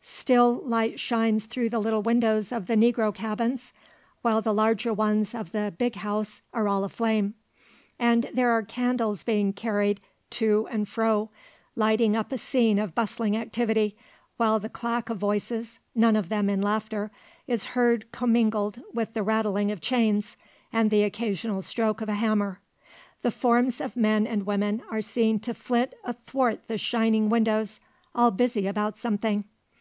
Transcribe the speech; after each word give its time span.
Still 0.00 0.62
light 0.64 1.00
shines 1.00 1.46
through 1.46 1.70
the 1.70 1.80
little 1.80 2.02
windows 2.02 2.52
of 2.52 2.68
the 2.68 2.76
negro 2.76 3.12
cabins, 3.12 3.72
while 4.22 4.40
the 4.40 4.54
larger 4.54 4.94
ones 4.94 5.34
of 5.34 5.50
the 5.50 5.74
"big 5.76 5.96
house" 5.96 6.40
are 6.54 6.68
all 6.68 6.84
aflame. 6.84 7.34
And 7.98 8.30
there 8.32 8.52
are 8.52 8.62
candles 8.62 9.24
being 9.24 9.52
carried 9.52 10.00
to 10.38 10.68
and 10.70 10.88
fro, 10.88 11.30
lighting 11.74 12.14
up 12.14 12.30
a 12.30 12.38
scene 12.38 12.78
of 12.78 12.94
bustling 12.94 13.36
activity: 13.36 13.96
while 14.36 14.60
the 14.60 14.68
clack 14.68 15.10
of 15.10 15.18
voices 15.18 15.80
none 15.96 16.14
of 16.14 16.28
them 16.28 16.48
in 16.48 16.62
laughter 16.62 17.10
is 17.48 17.64
heard 17.74 18.12
commingled 18.12 18.80
with 18.94 19.14
the 19.14 19.24
rattling 19.24 19.72
of 19.72 19.80
chains, 19.80 20.36
and 20.72 20.92
the 20.92 21.02
occasional 21.02 21.60
stroke 21.60 22.00
of 22.00 22.08
a 22.08 22.14
hammer. 22.14 22.60
The 23.22 23.32
forms 23.32 23.80
of 23.80 23.96
men 23.96 24.28
and 24.28 24.46
women, 24.46 24.80
are 24.92 25.02
seen 25.02 25.40
to 25.40 25.52
flit 25.52 25.92
athwart 26.04 26.68
the 26.68 26.78
shining 26.78 27.28
windows, 27.28 27.80
all 28.14 28.30
busy 28.30 28.68
about 28.68 28.96
something. 28.96 29.42